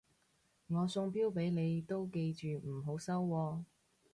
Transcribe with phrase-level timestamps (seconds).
[0.67, 3.63] 我送錶俾你都記住唔好收喎